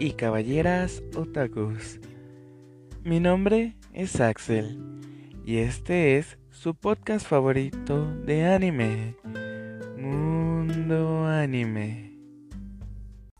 y 0.00 0.12
caballeras 0.12 1.02
otakus. 1.16 1.98
Mi 3.02 3.18
nombre 3.20 3.76
es 3.92 4.20
Axel 4.20 4.78
y 5.44 5.58
este 5.58 6.18
es 6.18 6.38
su 6.50 6.74
podcast 6.74 7.26
favorito 7.26 8.06
de 8.24 8.46
anime, 8.46 9.16
Mundo 9.96 11.26
Anime. 11.26 12.16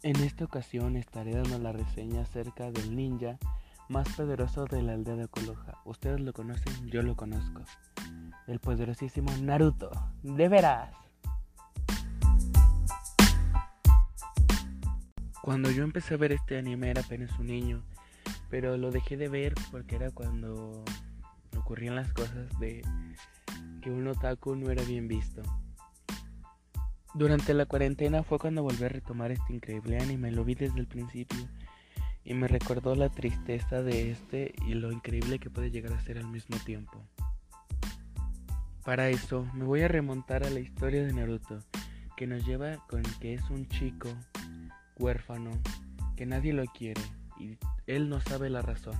En 0.02 0.16
esta 0.16 0.44
ocasión 0.44 0.96
estaré 0.96 1.32
dando 1.32 1.58
la 1.58 1.72
reseña 1.72 2.22
acerca 2.22 2.70
del 2.72 2.96
ninja 2.96 3.38
más 3.88 4.08
poderoso 4.10 4.64
de 4.64 4.82
la 4.82 4.94
aldea 4.94 5.14
de 5.14 5.28
Konoha. 5.28 5.80
Ustedes 5.84 6.20
lo 6.20 6.32
conocen, 6.32 6.88
yo 6.88 7.02
lo 7.02 7.14
conozco. 7.14 7.62
El 8.46 8.58
poderosísimo 8.58 9.30
Naruto. 9.42 9.90
De 10.22 10.48
veras. 10.48 11.07
Cuando 15.42 15.70
yo 15.70 15.84
empecé 15.84 16.14
a 16.14 16.18
ver 16.18 16.32
este 16.32 16.58
anime 16.58 16.90
era 16.90 17.02
apenas 17.02 17.38
un 17.38 17.46
niño, 17.46 17.82
pero 18.50 18.76
lo 18.76 18.90
dejé 18.90 19.16
de 19.16 19.28
ver 19.28 19.54
porque 19.70 19.96
era 19.96 20.10
cuando 20.10 20.84
ocurrían 21.56 21.94
las 21.94 22.12
cosas 22.12 22.46
de 22.58 22.82
que 23.80 23.90
un 23.90 24.06
otaku 24.08 24.56
no 24.56 24.70
era 24.70 24.82
bien 24.82 25.08
visto. 25.08 25.42
Durante 27.14 27.54
la 27.54 27.66
cuarentena 27.66 28.22
fue 28.22 28.38
cuando 28.38 28.62
volví 28.62 28.84
a 28.84 28.88
retomar 28.88 29.30
este 29.30 29.52
increíble 29.52 29.98
anime, 29.98 30.30
lo 30.30 30.44
vi 30.44 30.54
desde 30.54 30.78
el 30.78 30.86
principio 30.86 31.48
y 32.24 32.34
me 32.34 32.48
recordó 32.48 32.94
la 32.94 33.08
tristeza 33.08 33.82
de 33.82 34.10
este 34.10 34.54
y 34.66 34.74
lo 34.74 34.92
increíble 34.92 35.38
que 35.38 35.50
puede 35.50 35.70
llegar 35.70 35.94
a 35.94 36.00
ser 36.00 36.18
al 36.18 36.28
mismo 36.28 36.58
tiempo. 36.58 37.02
Para 38.84 39.08
eso 39.08 39.46
me 39.54 39.64
voy 39.64 39.82
a 39.82 39.88
remontar 39.88 40.44
a 40.44 40.50
la 40.50 40.60
historia 40.60 41.04
de 41.04 41.12
Naruto, 41.12 41.60
que 42.16 42.26
nos 42.26 42.44
lleva 42.46 42.76
con 42.88 43.02
que 43.20 43.34
es 43.34 43.48
un 43.50 43.66
chico 43.68 44.08
huérfano, 44.98 45.50
que 46.16 46.26
nadie 46.26 46.52
lo 46.52 46.64
quiere 46.66 47.00
y 47.38 47.56
él 47.86 48.08
no 48.08 48.20
sabe 48.20 48.50
la 48.50 48.62
razón. 48.62 48.96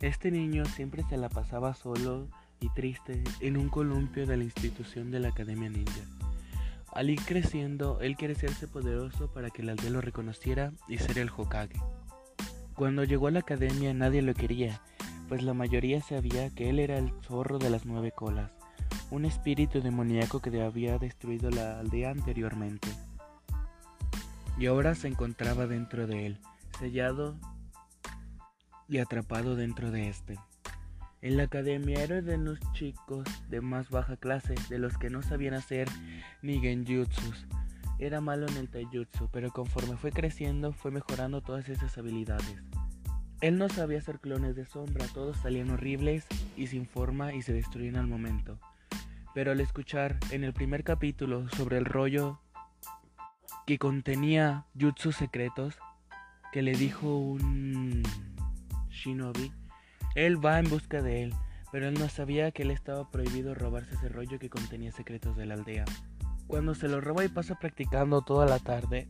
Este 0.00 0.30
niño 0.30 0.66
siempre 0.66 1.02
se 1.08 1.16
la 1.16 1.28
pasaba 1.28 1.74
solo 1.74 2.28
y 2.60 2.68
triste 2.70 3.22
en 3.40 3.56
un 3.56 3.68
columpio 3.68 4.26
de 4.26 4.36
la 4.36 4.44
institución 4.44 5.10
de 5.10 5.20
la 5.20 5.28
Academia 5.28 5.70
Ninja. 5.70 6.02
Al 6.92 7.10
ir 7.10 7.20
creciendo, 7.22 8.00
él 8.00 8.16
quiere 8.16 8.34
hacerse 8.34 8.68
poderoso 8.68 9.32
para 9.32 9.50
que 9.50 9.62
la 9.62 9.72
aldea 9.72 9.90
lo 9.90 10.00
reconociera 10.00 10.72
y 10.88 10.98
ser 10.98 11.18
el 11.18 11.30
Hokage. 11.34 11.80
Cuando 12.74 13.04
llegó 13.04 13.28
a 13.28 13.30
la 13.30 13.40
academia 13.40 13.94
nadie 13.94 14.22
lo 14.22 14.34
quería, 14.34 14.80
pues 15.28 15.42
la 15.42 15.54
mayoría 15.54 16.00
sabía 16.02 16.50
que 16.50 16.68
él 16.68 16.78
era 16.78 16.98
el 16.98 17.10
zorro 17.22 17.58
de 17.58 17.70
las 17.70 17.86
nueve 17.86 18.12
colas, 18.12 18.50
un 19.10 19.24
espíritu 19.24 19.80
demoníaco 19.80 20.40
que 20.40 20.62
había 20.62 20.98
destruido 20.98 21.50
la 21.50 21.80
aldea 21.80 22.10
anteriormente 22.10 22.88
y 24.58 24.66
ahora 24.66 24.94
se 24.94 25.08
encontraba 25.08 25.66
dentro 25.66 26.06
de 26.06 26.26
él, 26.26 26.40
sellado 26.78 27.38
y 28.88 28.98
atrapado 28.98 29.56
dentro 29.56 29.90
de 29.90 30.08
este. 30.08 30.38
En 31.22 31.36
la 31.36 31.44
academia 31.44 32.02
era 32.02 32.20
de 32.22 32.38
los 32.38 32.60
chicos 32.72 33.26
de 33.48 33.60
más 33.60 33.90
baja 33.90 34.16
clase, 34.16 34.54
de 34.68 34.78
los 34.78 34.96
que 34.98 35.10
no 35.10 35.22
sabían 35.22 35.54
hacer 35.54 35.88
ni 36.42 36.60
genjutsus. 36.60 37.46
Era 37.98 38.20
malo 38.20 38.46
en 38.46 38.56
el 38.58 38.68
taijutsu, 38.68 39.28
pero 39.32 39.50
conforme 39.50 39.96
fue 39.96 40.12
creciendo 40.12 40.72
fue 40.72 40.90
mejorando 40.90 41.40
todas 41.40 41.68
esas 41.68 41.96
habilidades. 41.96 42.62
Él 43.40 43.58
no 43.58 43.68
sabía 43.68 43.98
hacer 43.98 44.20
clones 44.20 44.56
de 44.56 44.64
sombra, 44.64 45.06
todos 45.12 45.36
salían 45.38 45.70
horribles 45.70 46.26
y 46.56 46.68
sin 46.68 46.86
forma 46.86 47.34
y 47.34 47.42
se 47.42 47.52
destruían 47.52 47.96
al 47.96 48.06
momento. 48.06 48.58
Pero 49.34 49.52
al 49.52 49.60
escuchar 49.60 50.18
en 50.30 50.44
el 50.44 50.52
primer 50.52 50.84
capítulo 50.84 51.48
sobre 51.50 51.76
el 51.76 51.84
rollo 51.84 52.40
que 53.66 53.78
contenía 53.78 54.64
jutsu 54.80 55.10
secretos 55.10 55.74
que 56.52 56.62
le 56.62 56.72
dijo 56.72 57.18
un 57.18 58.04
shinobi. 58.90 59.52
Él 60.14 60.42
va 60.42 60.60
en 60.60 60.70
busca 60.70 61.02
de 61.02 61.24
él, 61.24 61.34
pero 61.72 61.88
él 61.88 61.94
no 61.94 62.08
sabía 62.08 62.52
que 62.52 62.62
él 62.62 62.70
estaba 62.70 63.10
prohibido 63.10 63.54
robarse 63.54 63.96
ese 63.96 64.08
rollo 64.08 64.38
que 64.38 64.48
contenía 64.48 64.92
secretos 64.92 65.36
de 65.36 65.46
la 65.46 65.54
aldea. 65.54 65.84
Cuando 66.46 66.76
se 66.76 66.86
lo 66.86 67.00
roba 67.00 67.24
y 67.24 67.28
pasa 67.28 67.58
practicando 67.58 68.22
toda 68.22 68.46
la 68.46 68.60
tarde, 68.60 69.08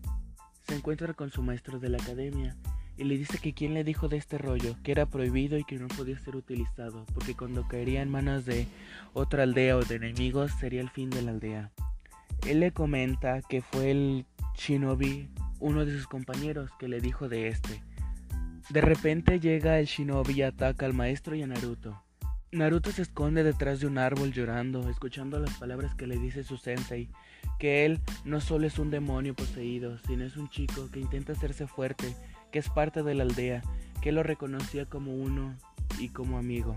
se 0.66 0.74
encuentra 0.74 1.12
con 1.12 1.30
su 1.30 1.42
maestro 1.42 1.78
de 1.78 1.90
la 1.90 1.98
academia 1.98 2.56
y 2.96 3.04
le 3.04 3.18
dice 3.18 3.38
que 3.38 3.52
quien 3.52 3.74
le 3.74 3.84
dijo 3.84 4.08
de 4.08 4.16
este 4.16 4.38
rollo, 4.38 4.74
que 4.82 4.92
era 4.92 5.04
prohibido 5.04 5.58
y 5.58 5.64
que 5.64 5.76
no 5.76 5.86
podía 5.88 6.18
ser 6.18 6.34
utilizado, 6.34 7.04
porque 7.12 7.36
cuando 7.36 7.68
caería 7.68 8.00
en 8.00 8.10
manos 8.10 8.46
de 8.46 8.66
otra 9.12 9.42
aldea 9.42 9.76
o 9.76 9.84
de 9.84 9.96
enemigos 9.96 10.50
sería 10.58 10.80
el 10.80 10.88
fin 10.88 11.10
de 11.10 11.20
la 11.20 11.32
aldea. 11.32 11.72
Él 12.46 12.60
le 12.60 12.72
comenta 12.72 13.42
que 13.42 13.60
fue 13.60 13.90
el 13.90 14.26
Shinobi, 14.56 15.28
uno 15.60 15.84
de 15.84 15.92
sus 15.92 16.06
compañeros, 16.06 16.70
que 16.78 16.88
le 16.88 17.00
dijo 17.00 17.28
de 17.28 17.48
este. 17.48 17.82
De 18.70 18.80
repente 18.80 19.38
llega 19.38 19.78
el 19.78 19.86
Shinobi 19.86 20.34
y 20.34 20.42
ataca 20.42 20.86
al 20.86 20.94
maestro 20.94 21.36
y 21.36 21.42
a 21.42 21.46
Naruto. 21.46 22.02
Naruto 22.52 22.90
se 22.90 23.02
esconde 23.02 23.44
detrás 23.44 23.80
de 23.80 23.86
un 23.86 23.98
árbol 23.98 24.32
llorando, 24.32 24.88
escuchando 24.88 25.38
las 25.38 25.54
palabras 25.54 25.94
que 25.94 26.06
le 26.06 26.16
dice 26.16 26.42
su 26.42 26.56
sensei, 26.56 27.10
que 27.58 27.84
él 27.84 28.00
no 28.24 28.40
solo 28.40 28.66
es 28.66 28.78
un 28.78 28.90
demonio 28.90 29.34
poseído, 29.34 29.98
sino 30.06 30.24
es 30.24 30.36
un 30.36 30.48
chico 30.48 30.88
que 30.90 31.00
intenta 31.00 31.32
hacerse 31.32 31.66
fuerte, 31.66 32.16
que 32.50 32.58
es 32.58 32.68
parte 32.70 33.02
de 33.02 33.14
la 33.14 33.24
aldea, 33.24 33.62
que 34.00 34.12
lo 34.12 34.22
reconocía 34.22 34.86
como 34.86 35.14
uno 35.14 35.54
y 35.98 36.08
como 36.08 36.38
amigo. 36.38 36.76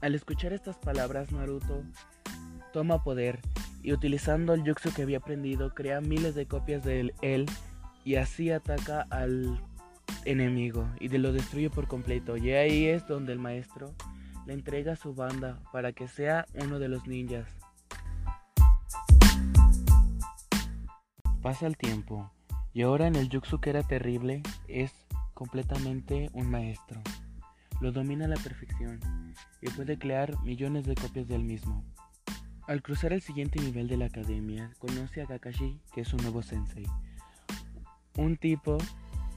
Al 0.00 0.14
escuchar 0.14 0.52
estas 0.52 0.76
palabras, 0.76 1.32
Naruto 1.32 1.82
toma 2.72 3.02
poder 3.02 3.40
y 3.82 3.92
utilizando 3.92 4.54
el 4.54 4.62
jutsu 4.62 4.92
que 4.92 5.02
había 5.02 5.18
aprendido 5.18 5.74
crea 5.74 6.00
miles 6.00 6.34
de 6.34 6.46
copias 6.46 6.84
de 6.84 7.12
él 7.22 7.46
y 8.04 8.16
así 8.16 8.50
ataca 8.50 9.06
al 9.10 9.60
enemigo 10.24 10.88
y 10.98 11.08
lo 11.08 11.32
destruye 11.32 11.70
por 11.70 11.86
completo. 11.88 12.36
Y 12.36 12.52
ahí 12.52 12.86
es 12.86 13.06
donde 13.06 13.32
el 13.32 13.38
maestro 13.38 13.94
le 14.46 14.54
entrega 14.54 14.96
su 14.96 15.14
banda 15.14 15.60
para 15.72 15.92
que 15.92 16.08
sea 16.08 16.46
uno 16.54 16.78
de 16.78 16.88
los 16.88 17.06
ninjas. 17.06 17.46
Pasa 21.42 21.66
el 21.66 21.76
tiempo 21.76 22.30
y 22.72 22.82
ahora 22.82 23.06
en 23.06 23.16
el 23.16 23.28
jutsu 23.30 23.60
que 23.60 23.70
era 23.70 23.82
terrible 23.82 24.42
es 24.68 24.92
completamente 25.34 26.28
un 26.34 26.50
maestro. 26.50 27.00
Lo 27.80 27.92
domina 27.92 28.26
a 28.26 28.28
la 28.28 28.36
perfección 28.36 29.00
y 29.62 29.70
puede 29.70 29.98
crear 29.98 30.38
millones 30.42 30.84
de 30.84 30.94
copias 30.94 31.28
del 31.28 31.42
mismo. 31.42 31.82
Al 32.70 32.82
cruzar 32.82 33.12
el 33.12 33.20
siguiente 33.20 33.58
nivel 33.58 33.88
de 33.88 33.96
la 33.96 34.04
academia, 34.04 34.70
conoce 34.78 35.20
a 35.20 35.26
Kakashi, 35.26 35.80
que 35.92 36.02
es 36.02 36.08
su 36.08 36.16
nuevo 36.18 36.40
sensei. 36.40 36.86
Un 38.16 38.36
tipo 38.36 38.78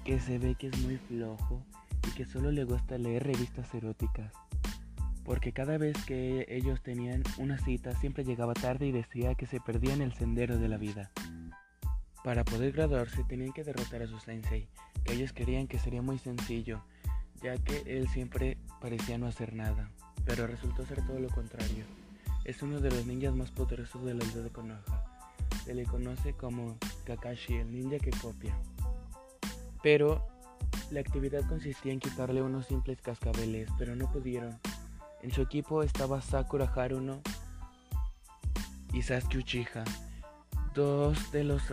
que 0.06 0.20
se 0.20 0.38
ve 0.38 0.54
que 0.54 0.68
es 0.68 0.78
muy 0.84 0.98
flojo 0.98 1.66
y 2.08 2.12
que 2.12 2.26
solo 2.26 2.52
le 2.52 2.64
gusta 2.64 3.00
leer 3.00 3.24
revistas 3.24 3.74
eróticas. 3.74 4.32
Porque 5.26 5.52
cada 5.52 5.80
vez 5.80 5.98
que 6.06 6.46
ellos 6.48 6.84
tenían 6.84 7.24
una 7.40 7.58
cita 7.58 7.96
siempre 7.96 8.24
llegaba 8.24 8.54
tarde 8.54 8.86
y 8.86 8.92
decía 8.92 9.34
que 9.34 9.48
se 9.48 9.60
perdía 9.60 9.96
en 9.96 10.04
el 10.04 10.14
sendero 10.14 10.60
de 10.60 10.68
la 10.68 10.78
vida. 10.78 11.10
Para 12.24 12.46
poder 12.46 12.72
graduarse 12.74 13.24
tenían 13.24 13.52
que 13.52 13.64
derrotar 13.64 14.04
a 14.04 14.08
su 14.08 14.20
sensei, 14.20 14.68
que 15.06 15.14
ellos 15.14 15.34
querían 15.34 15.66
que 15.66 15.80
sería 15.80 16.04
muy 16.04 16.20
sencillo, 16.20 16.84
ya 17.42 17.58
que 17.58 17.82
él 17.88 18.08
siempre 18.10 18.60
parecía 18.80 19.18
no 19.18 19.26
hacer 19.26 19.56
nada, 19.56 19.90
pero 20.24 20.46
resultó 20.46 20.86
ser 20.86 21.04
todo 21.08 21.18
lo 21.18 21.30
contrario. 21.30 22.03
Es 22.46 22.62
uno 22.62 22.80
de 22.82 22.92
los 22.92 23.06
ninjas 23.06 23.34
más 23.34 23.52
poderosos 23.52 24.04
de 24.04 24.14
la 24.14 24.24
aldea 24.24 24.44
de 24.44 24.50
Konoha. 24.50 24.84
Se 25.64 25.74
le 25.74 25.86
conoce 25.86 26.34
como 26.34 26.78
Kakashi, 27.06 27.56
el 27.56 27.72
ninja 27.72 27.98
que 28.00 28.12
copia. 28.12 28.54
Pero 29.82 30.28
la 30.92 31.00
actividad 31.00 31.48
consistía 31.48 31.94
en 31.94 32.00
quitarle 32.00 32.42
unos 32.42 32.68
simples 32.68 33.02
cascabeles, 33.02 33.70
pero 33.78 33.96
no 33.96 34.12
pudieron. 34.12 34.60
En 35.22 35.32
su 35.32 35.42
equipo 35.42 35.84
estaba 35.84 36.22
Sakura 36.22 36.66
Haruno 36.66 37.22
y 38.92 39.02
Sasuke 39.02 39.38
Uchiha, 39.38 39.86
dos 40.74 41.32
de 41.32 41.46
los 41.46 41.64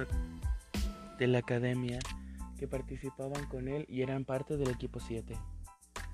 de 1.19 1.27
la 1.27 1.39
academia 1.39 1.99
que 2.59 2.69
participaban 2.69 3.47
con 3.47 3.69
él 3.69 3.87
y 3.89 4.03
eran 4.03 4.25
parte 4.25 4.57
del 4.57 4.71
equipo 4.71 5.01
7. 5.01 5.37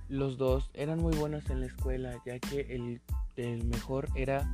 Los 0.09 0.39
dos 0.39 0.71
eran 0.75 0.99
muy 0.99 1.15
buenos 1.17 1.51
en 1.51 1.61
la 1.61 1.67
escuela, 1.67 2.21
ya 2.25 2.39
que 2.39 2.61
el 2.75 3.03
el 3.37 3.65
mejor 3.65 4.09
era 4.15 4.49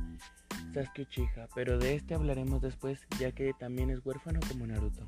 Sasuke 0.73 1.03
Uchiha, 1.03 1.47
pero 1.55 1.77
de 1.77 1.95
este 1.95 2.15
hablaremos 2.15 2.61
después 2.61 2.99
ya 3.19 3.31
que 3.31 3.53
también 3.53 3.89
es 3.89 4.05
huérfano 4.05 4.39
como 4.47 4.65
Naruto. 4.65 5.03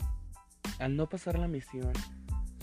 Al 0.79 0.95
no 0.95 1.07
pasar 1.07 1.39
la 1.39 1.47
misión, 1.47 1.93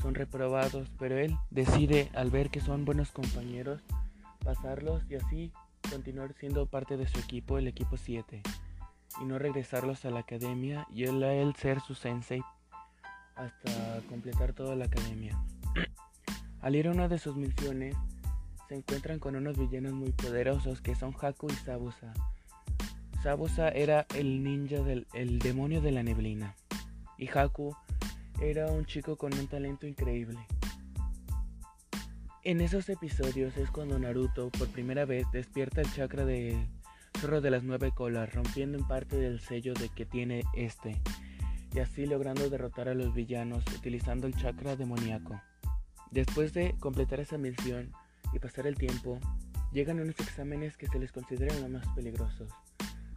son 0.00 0.14
reprobados, 0.14 0.91
pero 0.99 1.17
él 1.17 1.37
decide 1.50 2.11
al 2.14 2.31
ver 2.31 2.50
que 2.50 2.61
son 2.61 2.85
buenos 2.85 3.12
compañeros 3.12 3.82
pasarlos 4.44 5.03
y 5.09 5.14
así 5.14 5.53
continuar 5.88 6.32
siendo 6.35 6.67
parte 6.67 6.97
de 6.97 7.06
su 7.06 7.19
equipo, 7.19 7.58
el 7.58 7.69
equipo 7.69 7.97
7, 7.97 8.43
y 9.20 9.25
no 9.25 9.38
regresarlos 9.38 10.05
a 10.05 10.11
la 10.11 10.20
academia 10.20 10.87
y 10.91 11.05
él 11.05 11.23
a 11.23 11.32
él 11.32 11.55
ser 11.56 11.81
su 11.81 11.94
sensei 11.94 12.43
hasta 13.37 14.00
completar 14.08 14.53
toda 14.53 14.75
la 14.76 14.87
academia. 14.87 15.41
Al 16.61 16.76
ir 16.76 16.88
a 16.88 16.93
una 16.93 17.08
de 17.08 17.19
sus 17.19 17.37
misiones, 17.37 17.97
se 18.72 18.78
encuentran 18.78 19.19
con 19.19 19.36
unos 19.36 19.58
villanos 19.58 19.92
muy 19.92 20.12
poderosos 20.12 20.80
que 20.80 20.94
son 20.94 21.14
Haku 21.20 21.46
y 21.48 21.54
Sabusa. 21.56 22.14
Sabusa 23.22 23.69
era 23.69 24.06
el 24.14 24.42
ninja 24.42 24.82
del 24.82 25.06
el 25.12 25.40
demonio 25.40 25.82
de 25.82 25.92
la 25.92 26.02
neblina 26.02 26.56
y 27.19 27.28
Haku 27.28 27.76
era 28.40 28.72
un 28.72 28.86
chico 28.86 29.19
con 29.19 29.34
un 29.34 29.46
talento 29.46 29.86
increíble. 29.86 30.38
En 32.44 32.62
esos 32.62 32.88
episodios 32.88 33.54
es 33.58 33.70
cuando 33.70 33.98
Naruto 33.98 34.48
por 34.48 34.69
primera 34.69 35.04
vez 35.04 35.26
despierta 35.34 35.82
el 35.82 35.92
chakra 35.92 36.24
del 36.24 36.66
zorro 37.19 37.42
de 37.42 37.50
las 37.50 37.64
nueve 37.64 37.92
colas, 37.94 38.32
rompiendo 38.32 38.78
en 38.78 38.88
parte 38.88 39.16
del 39.16 39.40
sello 39.40 39.74
de 39.74 39.90
que 39.90 40.06
tiene 40.06 40.44
este, 40.54 40.98
y 41.74 41.80
así 41.80 42.06
logrando 42.06 42.48
derrotar 42.48 42.88
a 42.88 42.94
los 42.94 43.12
villanos 43.12 43.64
utilizando 43.76 44.26
el 44.26 44.34
chakra 44.34 44.76
demoníaco. 44.76 45.38
Después 46.10 46.54
de 46.54 46.74
completar 46.80 47.20
esa 47.20 47.36
misión 47.36 47.92
y 48.32 48.38
pasar 48.38 48.67
el 48.67 48.76
tiempo, 48.76 49.19
llegan 49.73 50.00
unos 50.00 50.19
exámenes 50.20 50.76
que 50.76 50.87
se 50.87 50.99
les 50.99 51.12
consideran 51.12 51.61
los 51.61 51.70
más 51.70 51.87
peligrosos, 51.94 52.50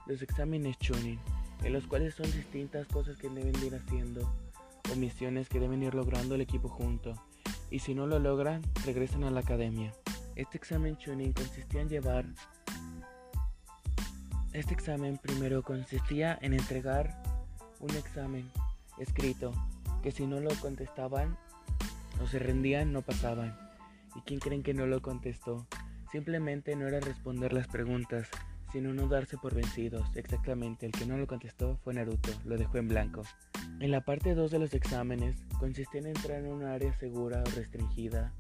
los 0.07 0.21
exámenes 0.21 0.77
Chunin, 0.79 1.19
en 1.63 1.73
los 1.73 1.88
cuales 1.88 2.15
son 2.15 2.31
distintas 2.31 2.88
cosas 2.88 3.17
que 3.17 3.29
deben 3.29 3.56
ir 3.63 3.75
haciendo 3.75 4.21
o 4.91 4.95
misiones 4.95 5.50
que 5.50 5.59
deben 5.59 5.83
ir 5.83 5.94
logrando 5.94 6.35
el 6.35 6.41
equipo 6.41 6.69
junto 6.69 7.15
y 7.69 7.79
si 7.79 7.94
no 7.94 8.07
lo 8.07 8.19
logran, 8.19 8.62
regresan 8.85 9.23
a 9.23 9.31
la 9.31 9.39
academia. 9.39 9.91
Este 10.35 10.57
examen 10.57 10.97
Chunin 10.97 11.33
consistía 11.33 11.81
en 11.81 11.89
llevar... 11.89 12.25
Este 14.53 14.73
examen 14.73 15.17
primero 15.17 15.63
consistía 15.63 16.38
en 16.41 16.53
entregar 16.53 17.21
un 17.79 17.89
examen 17.91 18.50
escrito 18.97 19.51
que 20.01 20.12
si 20.12 20.25
no 20.25 20.39
lo 20.39 20.51
contestaban 20.62 21.38
o 22.23 22.27
se 22.27 22.39
rendían 22.39 22.94
no 22.94 23.01
pasaban. 23.01 23.64
¿Y 24.15 24.21
quién 24.21 24.39
creen 24.39 24.63
que 24.63 24.73
no 24.73 24.85
lo 24.88 25.01
contestó? 25.01 25.67
Simplemente 26.12 26.75
no 26.75 26.88
era 26.88 27.00
responder 27.00 27.53
las 27.53 27.67
preguntas, 27.67 28.29
sino 28.71 28.94
no 28.94 29.07
darse 29.07 29.38
por 29.38 29.53
vencidos. 29.53 30.06
Exactamente, 30.15 30.85
el 30.85 30.91
que 30.91 31.06
no 31.06 31.17
lo 31.17 31.27
contestó 31.27 31.77
fue 31.83 31.94
Naruto, 31.94 32.31
lo 32.45 32.57
dejó 32.57 32.77
en 32.77 32.88
blanco. 32.88 33.23
En 33.79 33.91
la 33.91 34.01
parte 34.01 34.35
2 34.35 34.51
de 34.51 34.59
los 34.59 34.73
exámenes 34.73 35.35
consistía 35.59 36.01
en 36.01 36.07
entrar 36.07 36.39
en 36.39 36.47
un 36.47 36.63
área 36.63 36.94
segura 36.94 37.44
o 37.45 37.56
restringida 37.56 38.33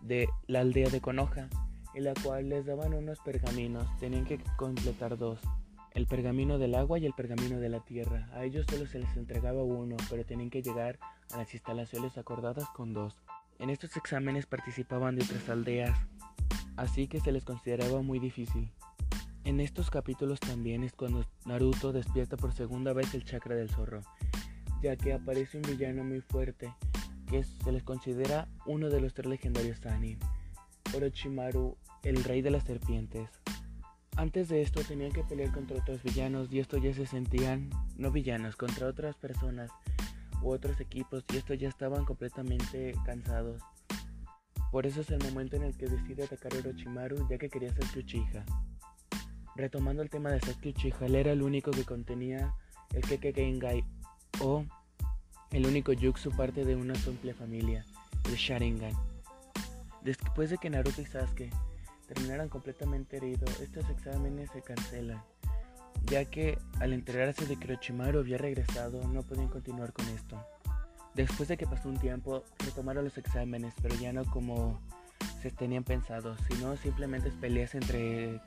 de 0.00 0.28
la 0.46 0.60
aldea 0.60 0.90
de 0.90 1.00
Konoha, 1.00 1.48
en 1.94 2.04
la 2.04 2.14
cual 2.14 2.48
les 2.48 2.66
daban 2.66 2.94
unos 2.94 3.18
pergaminos, 3.20 3.86
tenían 3.98 4.24
que 4.24 4.38
completar 4.56 5.16
dos, 5.16 5.40
el 5.92 6.06
pergamino 6.06 6.58
del 6.58 6.74
agua 6.74 6.98
y 6.98 7.06
el 7.06 7.14
pergamino 7.14 7.58
de 7.60 7.68
la 7.68 7.80
tierra. 7.80 8.28
A 8.32 8.44
ellos 8.44 8.66
solo 8.68 8.86
se 8.86 8.98
les 8.98 9.16
entregaba 9.16 9.62
uno, 9.62 9.96
pero 10.10 10.24
tenían 10.24 10.50
que 10.50 10.62
llegar 10.62 10.98
a 11.32 11.38
las 11.38 11.54
instalaciones 11.54 12.18
acordadas 12.18 12.68
con 12.70 12.92
dos. 12.92 13.23
En 13.58 13.70
estos 13.70 13.96
exámenes 13.96 14.46
participaban 14.46 15.16
de 15.16 15.24
otras 15.24 15.48
aldeas, 15.48 15.96
así 16.76 17.06
que 17.06 17.20
se 17.20 17.32
les 17.32 17.44
consideraba 17.44 18.02
muy 18.02 18.18
difícil. 18.18 18.70
En 19.44 19.60
estos 19.60 19.90
capítulos 19.90 20.40
también 20.40 20.82
es 20.82 20.92
cuando 20.92 21.24
Naruto 21.44 21.92
despierta 21.92 22.36
por 22.36 22.52
segunda 22.52 22.92
vez 22.92 23.14
el 23.14 23.24
chakra 23.24 23.54
del 23.54 23.70
zorro, 23.70 24.00
ya 24.82 24.96
que 24.96 25.12
aparece 25.12 25.58
un 25.58 25.62
villano 25.62 26.02
muy 26.02 26.20
fuerte 26.20 26.74
que 27.30 27.44
se 27.44 27.72
les 27.72 27.82
considera 27.82 28.48
uno 28.66 28.90
de 28.90 29.00
los 29.00 29.14
tres 29.14 29.26
legendarios 29.26 29.78
Sanin, 29.78 30.18
Orochimaru, 30.94 31.76
el 32.02 32.24
rey 32.24 32.42
de 32.42 32.50
las 32.50 32.64
serpientes. 32.64 33.30
Antes 34.16 34.48
de 34.48 34.62
esto 34.62 34.82
tenían 34.82 35.12
que 35.12 35.24
pelear 35.24 35.52
contra 35.52 35.76
otros 35.76 36.02
villanos 36.02 36.52
y 36.52 36.58
estos 36.58 36.82
ya 36.82 36.92
se 36.92 37.06
sentían, 37.06 37.70
no 37.96 38.10
villanos, 38.10 38.56
contra 38.56 38.88
otras 38.88 39.16
personas 39.16 39.70
u 40.42 40.50
otros 40.50 40.80
equipos 40.80 41.24
y 41.32 41.36
estos 41.36 41.58
ya 41.58 41.68
estaban 41.68 42.04
completamente 42.04 42.94
cansados. 43.04 43.62
Por 44.70 44.86
eso 44.86 45.02
es 45.02 45.10
el 45.10 45.22
momento 45.22 45.56
en 45.56 45.62
el 45.62 45.76
que 45.76 45.86
decide 45.86 46.24
atacar 46.24 46.52
a 46.54 46.58
Orochimaru 46.58 47.28
ya 47.28 47.38
que 47.38 47.48
quería 47.48 47.72
ser 47.72 47.84
Uchiha. 47.96 48.44
Retomando 49.56 50.02
el 50.02 50.10
tema 50.10 50.30
de 50.30 50.40
Sasuke 50.40 50.70
Uchiha, 50.70 51.06
él 51.06 51.14
era 51.14 51.32
el 51.32 51.42
único 51.42 51.70
que 51.70 51.84
contenía 51.84 52.54
el 52.92 53.02
Keke 53.02 53.32
Gengai 53.32 53.84
o 54.40 54.64
el 55.52 55.66
único 55.66 55.92
Jutsu 55.94 56.30
parte 56.32 56.64
de 56.64 56.74
una 56.74 56.96
simple 56.96 57.34
familia, 57.34 57.84
el 58.24 58.34
Sharingan. 58.34 58.92
Después 60.02 60.50
de 60.50 60.58
que 60.58 60.70
Naruto 60.70 61.00
y 61.00 61.06
Sasuke 61.06 61.50
terminaran 62.08 62.48
completamente 62.48 63.18
heridos, 63.18 63.60
estos 63.60 63.88
exámenes 63.88 64.50
se 64.50 64.60
cancelan, 64.62 65.22
ya 66.06 66.24
que 66.24 66.58
al 66.80 66.92
enterarse 66.92 67.46
de 67.46 67.56
que 67.56 67.72
Orochimaru 67.72 68.18
había 68.18 68.38
regresado 68.38 69.06
no 69.08 69.22
podían 69.22 69.48
continuar 69.48 69.92
con 69.92 70.06
esto. 70.08 70.40
Después 71.14 71.48
de 71.48 71.56
que 71.56 71.66
pasó 71.66 71.88
un 71.88 71.98
tiempo, 71.98 72.42
retomaron 72.58 73.04
los 73.04 73.16
exámenes, 73.18 73.74
pero 73.80 73.94
ya 73.94 74.12
no 74.12 74.24
como 74.24 74.80
se 75.40 75.50
tenían 75.50 75.84
pensado, 75.84 76.36
sino 76.48 76.76
simplemente 76.76 77.30
peleas 77.30 77.74
entre 77.74 78.40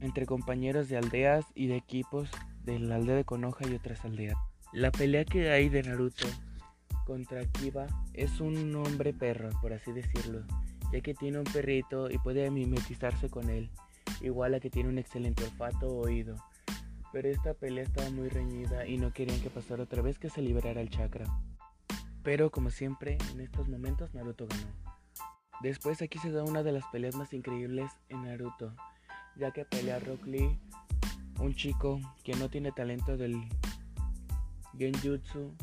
entre 0.00 0.26
compañeros 0.26 0.88
de 0.88 0.98
aldeas 0.98 1.46
y 1.54 1.66
de 1.66 1.76
equipos 1.76 2.30
de 2.64 2.78
la 2.78 2.96
aldea 2.96 3.16
de 3.16 3.24
Konoha 3.24 3.66
y 3.68 3.74
otras 3.74 4.04
aldeas. 4.04 4.36
La 4.72 4.90
pelea 4.90 5.24
que 5.24 5.50
hay 5.50 5.68
de 5.68 5.82
Naruto 5.82 6.26
contra 7.06 7.44
Kiba 7.46 7.86
es 8.12 8.40
un 8.40 8.74
hombre 8.76 9.12
perro, 9.12 9.50
por 9.60 9.72
así 9.72 9.92
decirlo, 9.92 10.42
ya 10.92 11.00
que 11.00 11.14
tiene 11.14 11.38
un 11.38 11.44
perrito 11.44 12.10
y 12.10 12.18
puede 12.18 12.50
mimetizarse 12.50 13.28
con 13.28 13.50
él, 13.50 13.70
igual 14.20 14.54
a 14.54 14.60
que 14.60 14.70
tiene 14.70 14.88
un 14.88 14.98
excelente 14.98 15.44
olfato 15.44 15.88
o 15.88 16.04
oído. 16.04 16.36
Pero 17.14 17.28
esta 17.28 17.54
pelea 17.54 17.84
estaba 17.84 18.10
muy 18.10 18.28
reñida 18.28 18.88
y 18.88 18.98
no 18.98 19.12
querían 19.12 19.40
que 19.40 19.48
pasara 19.48 19.84
otra 19.84 20.02
vez 20.02 20.18
que 20.18 20.30
se 20.30 20.42
liberara 20.42 20.80
el 20.80 20.90
chakra. 20.90 21.24
Pero 22.24 22.50
como 22.50 22.70
siempre, 22.70 23.18
en 23.30 23.40
estos 23.40 23.68
momentos 23.68 24.12
Naruto 24.14 24.48
ganó. 24.48 24.66
Después 25.62 26.02
aquí 26.02 26.18
se 26.18 26.32
da 26.32 26.42
una 26.42 26.64
de 26.64 26.72
las 26.72 26.84
peleas 26.86 27.14
más 27.14 27.32
increíbles 27.32 27.88
en 28.08 28.24
Naruto, 28.24 28.74
ya 29.36 29.52
que 29.52 29.64
pelea 29.64 30.00
Rock 30.00 30.26
Lee, 30.26 30.58
un 31.38 31.54
chico 31.54 32.00
que 32.24 32.34
no 32.34 32.50
tiene 32.50 32.72
talento 32.72 33.16
del 33.16 33.48
genjutsu 34.76 35.54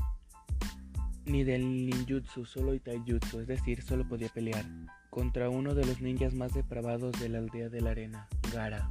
ni 1.25 1.43
del 1.43 1.85
ninjutsu, 1.85 2.45
solo 2.45 2.73
itaijutsu, 2.73 3.41
es 3.41 3.47
decir, 3.47 3.81
solo 3.81 4.07
podía 4.07 4.29
pelear 4.29 4.63
contra 5.09 5.49
uno 5.49 5.75
de 5.75 5.85
los 5.85 5.99
ninjas 5.99 6.33
más 6.33 6.53
depravados 6.53 7.19
de 7.19 7.27
la 7.27 7.39
aldea 7.39 7.67
de 7.67 7.81
la 7.81 7.91
arena, 7.91 8.29
Gara, 8.53 8.89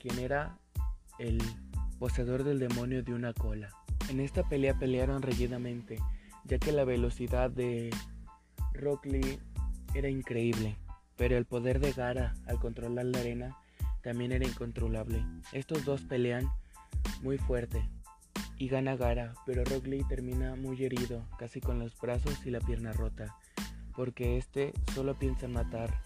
quien 0.00 0.18
era 0.18 0.58
el 1.20 1.40
poseedor 1.98 2.44
del 2.44 2.58
demonio 2.58 3.02
de 3.02 3.14
una 3.14 3.32
cola. 3.32 3.70
En 4.08 4.20
esta 4.20 4.48
pelea 4.48 4.78
pelearon 4.78 5.22
reñidamente, 5.22 5.98
ya 6.44 6.58
que 6.58 6.72
la 6.72 6.84
velocidad 6.84 7.50
de 7.50 7.90
Rock 8.74 9.06
Lee 9.06 9.38
era 9.94 10.08
increíble, 10.08 10.76
pero 11.16 11.36
el 11.36 11.46
poder 11.46 11.80
de 11.80 11.92
Gara 11.92 12.34
al 12.46 12.58
controlar 12.60 13.06
la 13.06 13.18
arena 13.18 13.56
también 14.02 14.32
era 14.32 14.46
incontrolable. 14.46 15.24
Estos 15.52 15.84
dos 15.84 16.02
pelean 16.02 16.48
muy 17.22 17.38
fuerte 17.38 17.82
y 18.58 18.68
gana 18.68 18.96
Gara, 18.96 19.34
pero 19.44 19.64
Rock 19.64 19.86
Lee 19.86 20.04
termina 20.08 20.54
muy 20.56 20.82
herido, 20.84 21.26
casi 21.38 21.60
con 21.60 21.78
los 21.78 21.98
brazos 21.98 22.46
y 22.46 22.50
la 22.50 22.60
pierna 22.60 22.92
rota, 22.92 23.36
porque 23.94 24.36
este 24.36 24.72
solo 24.94 25.14
piensa 25.14 25.48
matar. 25.48 26.02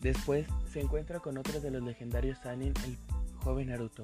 Después 0.00 0.46
se 0.72 0.80
encuentra 0.80 1.20
con 1.20 1.38
otro 1.38 1.60
de 1.60 1.70
los 1.70 1.82
legendarios 1.82 2.38
Sanin, 2.38 2.74
el 2.84 2.96
joven 3.36 3.68
Naruto, 3.68 4.02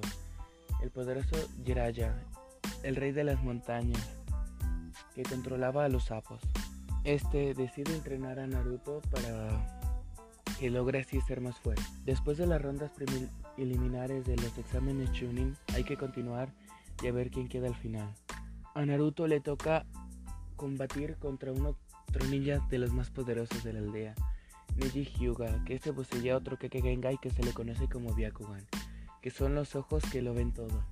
el 0.81 0.91
poderoso 0.91 1.35
Jiraiya, 1.65 2.15
el 2.83 2.95
rey 2.95 3.11
de 3.11 3.23
las 3.23 3.41
montañas, 3.43 4.07
que 5.13 5.23
controlaba 5.23 5.85
a 5.85 5.89
los 5.89 6.05
sapos. 6.05 6.41
Este 7.03 7.53
decide 7.53 7.95
entrenar 7.95 8.39
a 8.39 8.47
Naruto 8.47 9.01
para 9.11 9.81
que 10.59 10.69
logra 10.69 10.99
así 10.99 11.21
ser 11.21 11.41
más 11.41 11.57
fuerte. 11.57 11.83
Después 12.05 12.37
de 12.37 12.47
las 12.47 12.61
rondas 12.61 12.91
preliminares 13.55 14.25
de 14.25 14.35
los 14.35 14.57
exámenes 14.57 15.11
Chunin, 15.13 15.55
hay 15.73 15.83
que 15.83 15.97
continuar 15.97 16.49
y 17.01 17.07
a 17.07 17.11
ver 17.11 17.31
quién 17.31 17.47
queda 17.47 17.67
al 17.67 17.75
final. 17.75 18.13
A 18.75 18.85
Naruto 18.85 19.27
le 19.27 19.39
toca 19.39 19.85
combatir 20.55 21.15
contra 21.17 21.53
uno 21.53 21.75
otro 22.09 22.25
ninja 22.25 22.59
de 22.69 22.79
los 22.79 22.91
más 22.91 23.11
poderosos 23.11 23.63
de 23.63 23.73
la 23.73 23.79
aldea, 23.79 24.15
Neji 24.75 25.03
Hyuga, 25.03 25.63
que 25.63 25.75
este 25.75 25.93
poseía 25.93 26.35
otro 26.35 26.57
Kekegengai 26.57 27.17
que 27.19 27.29
se 27.29 27.43
le 27.43 27.53
conoce 27.53 27.87
como 27.87 28.13
Byakugan, 28.13 28.65
que 29.21 29.31
son 29.31 29.55
los 29.55 29.75
ojos 29.75 30.03
que 30.11 30.21
lo 30.21 30.33
ven 30.33 30.53
todo. 30.53 30.83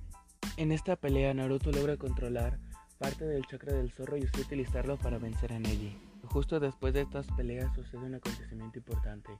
En 0.56 0.72
esta 0.72 0.96
pelea 0.96 1.32
Naruto 1.34 1.70
logra 1.72 1.96
controlar 1.96 2.58
parte 2.98 3.24
del 3.24 3.46
chakra 3.46 3.72
del 3.72 3.90
zorro 3.90 4.16
y 4.16 4.24
usted 4.24 4.40
utilizarlo 4.40 4.98
para 4.98 5.18
vencer 5.18 5.52
a 5.52 5.58
Neji. 5.58 5.96
Justo 6.24 6.60
después 6.60 6.92
de 6.94 7.02
estas 7.02 7.26
peleas 7.36 7.74
sucede 7.74 8.04
un 8.04 8.16
acontecimiento 8.16 8.78
importante. 8.78 9.30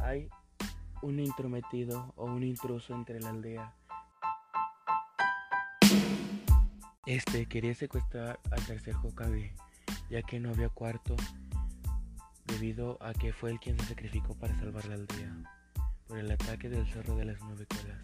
Hay 0.00 0.28
un 1.02 1.20
intrometido 1.20 2.12
o 2.16 2.24
un 2.24 2.42
intruso 2.42 2.94
entre 2.94 3.20
la 3.20 3.30
aldea. 3.30 3.74
Este 7.06 7.46
quería 7.46 7.74
secuestrar 7.74 8.40
al 8.50 8.64
tercer 8.64 8.94
Hokage, 8.96 9.54
ya 10.08 10.22
que 10.22 10.40
no 10.40 10.50
había 10.50 10.68
cuarto, 10.68 11.16
debido 12.46 12.96
a 13.02 13.12
que 13.12 13.32
fue 13.32 13.50
el 13.50 13.60
quien 13.60 13.78
se 13.78 13.86
sacrificó 13.86 14.34
para 14.34 14.58
salvar 14.58 14.86
la 14.86 14.94
aldea 14.94 15.61
por 16.12 16.18
el 16.18 16.30
ataque 16.30 16.68
del 16.68 16.86
zorro 16.86 17.16
de 17.16 17.24
las 17.24 17.40
nueve 17.40 17.64
colas. 17.64 17.96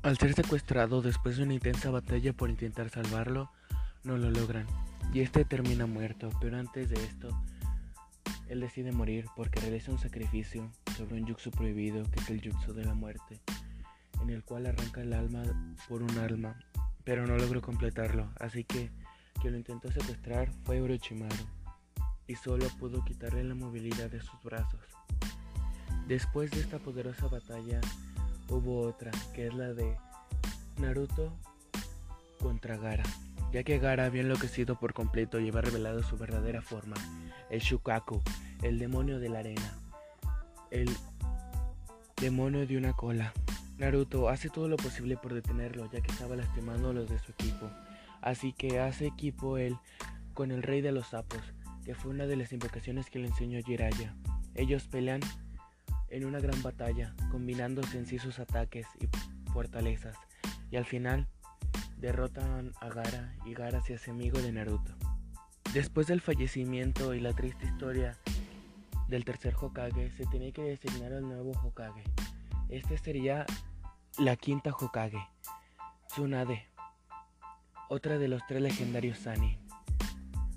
Al 0.00 0.16
ser 0.16 0.32
secuestrado 0.32 1.02
después 1.02 1.36
de 1.36 1.42
una 1.42 1.52
intensa 1.52 1.90
batalla 1.90 2.32
por 2.32 2.48
intentar 2.48 2.88
salvarlo, 2.88 3.50
no 4.04 4.16
lo 4.16 4.30
logran 4.30 4.66
y 5.12 5.20
este 5.20 5.44
termina 5.44 5.84
muerto, 5.84 6.30
pero 6.40 6.56
antes 6.56 6.88
de 6.88 6.96
esto, 7.04 7.28
él 8.48 8.60
decide 8.60 8.90
morir 8.90 9.26
porque 9.36 9.60
realiza 9.60 9.92
un 9.92 9.98
sacrificio 9.98 10.72
sobre 10.96 11.20
un 11.20 11.26
jutsu 11.28 11.50
prohibido, 11.50 12.02
que 12.04 12.20
es 12.20 12.30
el 12.30 12.40
jutsu 12.40 12.72
de 12.72 12.86
la 12.86 12.94
muerte, 12.94 13.42
en 14.22 14.30
el 14.30 14.42
cual 14.44 14.64
arranca 14.64 15.02
el 15.02 15.12
alma 15.12 15.42
por 15.90 16.02
un 16.02 16.16
alma, 16.16 16.58
pero 17.04 17.26
no 17.26 17.36
logró 17.36 17.60
completarlo, 17.60 18.30
así 18.40 18.64
que 18.64 18.90
quien 19.42 19.52
lo 19.52 19.58
intentó 19.58 19.92
secuestrar 19.92 20.50
fue 20.64 20.80
Orochimaru 20.80 21.44
y 22.26 22.34
solo 22.36 22.66
pudo 22.78 23.04
quitarle 23.04 23.44
la 23.44 23.54
movilidad 23.54 24.08
de 24.10 24.22
sus 24.22 24.42
brazos. 24.42 24.80
Después 26.06 26.50
de 26.50 26.60
esta 26.60 26.78
poderosa 26.78 27.28
batalla 27.28 27.80
hubo 28.48 28.82
otra, 28.82 29.10
que 29.32 29.46
es 29.46 29.54
la 29.54 29.72
de 29.72 29.96
Naruto 30.78 31.32
contra 32.40 32.76
Gara, 32.76 33.04
ya 33.52 33.62
que 33.62 33.78
Gara 33.78 34.04
había 34.04 34.20
enloquecido 34.20 34.78
por 34.78 34.92
completo 34.92 35.40
y 35.40 35.48
había 35.48 35.62
revelado 35.62 36.02
su 36.02 36.18
verdadera 36.18 36.60
forma, 36.60 36.96
el 37.48 37.60
Shukaku, 37.60 38.20
el 38.62 38.78
demonio 38.78 39.18
de 39.18 39.30
la 39.30 39.38
arena, 39.38 39.78
el 40.70 40.90
demonio 42.20 42.66
de 42.66 42.76
una 42.76 42.92
cola. 42.92 43.32
Naruto 43.78 44.28
hace 44.28 44.50
todo 44.50 44.68
lo 44.68 44.76
posible 44.76 45.16
por 45.16 45.32
detenerlo, 45.32 45.90
ya 45.90 46.02
que 46.02 46.12
estaba 46.12 46.36
lastimando 46.36 46.90
a 46.90 46.92
los 46.92 47.08
de 47.08 47.18
su 47.18 47.32
equipo, 47.32 47.70
así 48.20 48.52
que 48.52 48.78
hace 48.78 49.06
equipo 49.06 49.56
él 49.56 49.78
con 50.34 50.50
el 50.50 50.62
rey 50.62 50.82
de 50.82 50.92
los 50.92 51.08
sapos, 51.08 51.40
que 51.84 51.94
fue 51.94 52.10
una 52.10 52.26
de 52.26 52.36
las 52.36 52.52
invocaciones 52.52 53.08
que 53.08 53.20
le 53.20 53.28
enseñó 53.28 53.62
Jiraiya. 53.62 54.14
Ellos 54.54 54.86
pelean 54.86 55.20
en 56.14 56.24
una 56.24 56.38
gran 56.38 56.62
batalla, 56.62 57.12
combinándose 57.32 57.98
en 57.98 58.06
sí 58.06 58.20
sus 58.20 58.38
ataques 58.38 58.86
y 59.00 59.08
fortalezas, 59.50 60.16
y 60.70 60.76
al 60.76 60.84
final 60.84 61.26
derrotan 61.98 62.72
a 62.80 62.88
Gara 62.88 63.34
y 63.44 63.54
Gara 63.54 63.80
se 63.82 63.94
hace 63.94 64.12
amigo 64.12 64.40
de 64.40 64.52
Naruto. 64.52 64.94
Después 65.72 66.06
del 66.06 66.20
fallecimiento 66.20 67.14
y 67.14 67.20
la 67.20 67.32
triste 67.32 67.66
historia 67.66 68.16
del 69.08 69.24
tercer 69.24 69.56
Hokage, 69.60 70.12
se 70.12 70.24
tenía 70.26 70.52
que 70.52 70.62
designar 70.62 71.12
al 71.12 71.22
nuevo 71.22 71.50
Hokage. 71.50 72.04
Este 72.68 72.96
sería 72.96 73.44
la 74.16 74.36
quinta 74.36 74.70
Hokage, 74.70 75.28
Tsunade, 76.06 76.68
otra 77.88 78.18
de 78.18 78.28
los 78.28 78.46
tres 78.46 78.62
legendarios 78.62 79.18
Sani, 79.18 79.58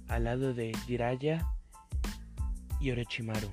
al 0.08 0.26
lado 0.26 0.54
de 0.54 0.72
Jiraiya 0.86 1.48
y 2.80 2.92
Orochimaru. 2.92 3.50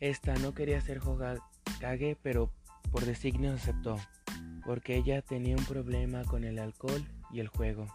Esta 0.00 0.34
no 0.34 0.54
quería 0.54 0.80
ser 0.80 1.00
Hokage, 1.00 2.16
pero 2.22 2.52
por 2.92 3.04
designio 3.04 3.52
aceptó, 3.52 3.96
porque 4.64 4.96
ella 4.96 5.22
tenía 5.22 5.56
un 5.56 5.64
problema 5.64 6.22
con 6.24 6.44
el 6.44 6.60
alcohol 6.60 7.04
y 7.32 7.40
el 7.40 7.48
juego. 7.48 7.86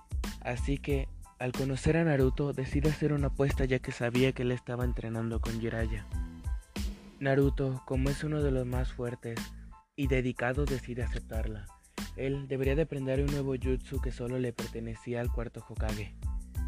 Así 0.41 0.77
que, 0.77 1.07
al 1.39 1.53
conocer 1.53 1.95
a 1.95 2.03
Naruto, 2.03 2.51
decide 2.51 2.89
hacer 2.89 3.13
una 3.13 3.27
apuesta 3.27 3.63
ya 3.63 3.79
que 3.79 3.93
sabía 3.93 4.33
que 4.33 4.43
él 4.43 4.51
estaba 4.51 4.83
entrenando 4.83 5.39
con 5.39 5.61
Jiraiya. 5.61 6.05
Naruto, 7.19 7.81
como 7.85 8.09
es 8.09 8.23
uno 8.25 8.43
de 8.43 8.51
los 8.51 8.65
más 8.65 8.91
fuertes 8.91 9.39
y 9.95 10.07
dedicados, 10.07 10.69
decide 10.69 11.03
aceptarla. 11.03 11.67
Él 12.17 12.49
debería 12.49 12.75
de 12.75 12.81
aprender 12.81 13.21
un 13.21 13.27
nuevo 13.27 13.55
jutsu 13.55 14.01
que 14.01 14.11
solo 14.11 14.39
le 14.39 14.51
pertenecía 14.51 15.21
al 15.21 15.31
cuarto 15.31 15.65
Hokage, 15.67 16.13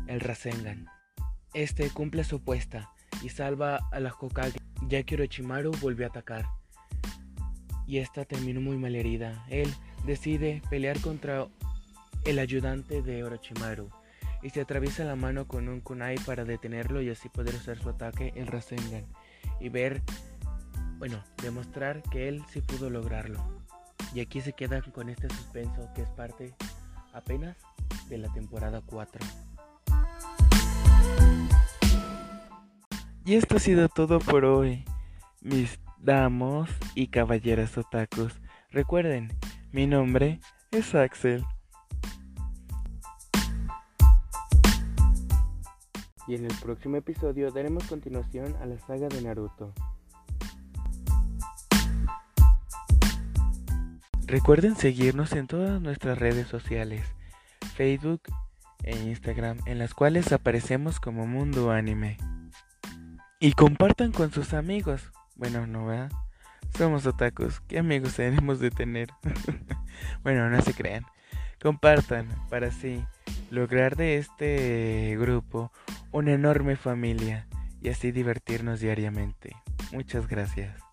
el 0.08 0.22
Rasengan. 0.22 0.88
Este 1.54 1.90
cumple 1.90 2.24
su 2.24 2.38
apuesta 2.38 2.95
y 3.22 3.30
salva 3.30 3.80
a 3.92 4.00
la 4.00 4.14
Hokage 4.14 4.58
ya 4.88 5.04
que 5.04 5.16
Orochimaru 5.16 5.72
volvió 5.82 6.06
a 6.06 6.10
atacar. 6.10 6.46
Y 7.88 7.98
esta 7.98 8.26
terminó 8.26 8.62
muy 8.62 8.78
mal 8.78 8.96
herida. 8.96 9.46
Él 9.50 9.74
decide 10.06 10.62
pelear 10.70 11.00
contra 11.02 11.48
el 12.26 12.40
ayudante 12.40 13.02
de 13.02 13.24
Orochimaru 13.24 13.90
y 14.42 14.50
se 14.50 14.62
atraviesa 14.62 15.04
la 15.06 15.16
mano 15.16 15.48
con 15.48 15.68
un 15.70 15.82
kunai 15.82 16.18
para 16.20 16.46
detenerlo 16.46 17.02
y 17.02 17.10
así 17.10 17.30
poder 17.30 17.56
usar 17.56 17.80
su 17.80 17.90
ataque, 17.90 18.32
el 18.36 18.48
Rasengan, 18.48 19.06
y 19.60 19.70
ver, 19.70 20.04
bueno, 20.98 21.24
demostrar 21.42 22.04
que 22.04 22.28
él 22.28 22.44
sí 22.52 22.62
pudo 22.62 22.90
lograrlo. 22.90 23.40
Y 24.14 24.20
aquí 24.20 24.42
se 24.42 24.54
quedan 24.54 24.82
con 24.92 25.10
este 25.10 25.30
suspenso 25.30 25.90
que 25.96 26.04
es 26.04 26.10
parte 26.10 26.54
apenas 27.12 27.58
de 28.08 28.20
la 28.20 28.32
temporada 28.34 28.82
4. 28.86 29.20
Y 33.28 33.34
esto 33.34 33.58
ha 33.58 33.60
sido 33.60 33.90
todo 33.90 34.20
por 34.20 34.46
hoy, 34.46 34.86
mis 35.42 35.80
damos 35.98 36.70
y 36.94 37.08
caballeros 37.08 37.76
otakus. 37.76 38.40
Recuerden, 38.70 39.34
mi 39.72 39.88
nombre 39.88 40.40
es 40.70 40.94
Axel. 40.94 41.44
Y 46.28 46.36
en 46.36 46.46
el 46.46 46.54
próximo 46.62 46.98
episodio 46.98 47.52
daremos 47.52 47.86
continuación 47.86 48.56
a 48.62 48.68
la 48.68 48.78
saga 48.78 49.08
de 49.08 49.20
Naruto. 49.24 49.74
Recuerden 54.28 54.76
seguirnos 54.76 55.32
en 55.32 55.48
todas 55.48 55.82
nuestras 55.82 56.20
redes 56.20 56.48
sociales, 56.48 57.04
Facebook 57.74 58.22
e 58.84 58.96
Instagram, 58.96 59.58
en 59.66 59.80
las 59.80 59.96
cuales 59.96 60.32
aparecemos 60.32 61.00
como 61.00 61.26
Mundo 61.26 61.72
Anime. 61.72 62.18
Y 63.40 63.54
compartan 63.54 64.12
con 64.12 64.32
sus 64.32 64.54
amigos. 64.54 65.12
Bueno, 65.36 65.68
no, 65.68 65.88
¿verdad? 65.88 66.12
Somos 66.78 67.06
otakus. 67.06 67.60
¿Qué 67.62 67.80
amigos 67.80 68.16
tenemos 68.16 68.60
de 68.60 68.72
tener? 68.72 69.10
bueno, 70.24 70.50
no 70.50 70.62
se 70.62 70.74
crean. 70.74 71.06
Compartan 71.62 72.30
para 72.50 72.68
así 72.68 73.04
lograr 73.50 73.96
de 73.96 74.18
este 74.18 75.18
grupo 75.20 75.72
una 76.12 76.34
enorme 76.34 76.76
familia 76.76 77.48
y 77.82 77.90
así 77.90 78.12
divertirnos 78.12 78.80
diariamente. 78.80 79.56
Muchas 79.92 80.28
gracias. 80.28 80.85